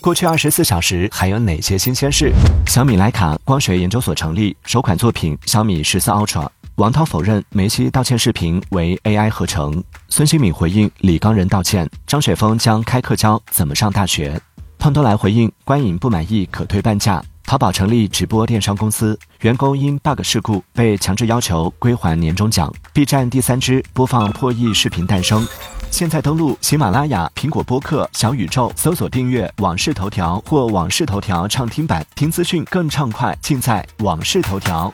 [0.00, 2.32] 过去二十四小时还有哪些新鲜事？
[2.66, 6.46] 小米徕卡光学研究所成立，首款作品小米十四 Ultra。
[6.76, 9.82] 王涛否认梅西道歉视频为 AI 合成。
[10.08, 11.88] 孙兴敏回应李刚仁道歉。
[12.06, 14.40] 张雪峰将开课教怎么上大学。
[14.78, 17.20] 胖多来回应观影不满意可退半价。
[17.44, 22.72] 淘宝成立直播电商公司，员工因 bug 事故被强制要求归还年终奖。
[22.92, 25.44] B 站第三支播放破亿视频诞生。
[25.90, 34.92] 现在登录喜马拉雅、苹果播客、小宇宙，搜索订阅《往事头条》或《往事头条》畅听版，听资讯更畅快，尽在《往事头条》。